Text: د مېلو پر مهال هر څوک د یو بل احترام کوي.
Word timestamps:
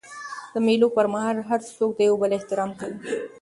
د 0.53 0.55
مېلو 0.65 0.87
پر 0.95 1.05
مهال 1.13 1.37
هر 1.49 1.59
څوک 1.75 1.91
د 1.95 1.99
یو 2.07 2.15
بل 2.21 2.31
احترام 2.37 2.71
کوي. 2.79 2.97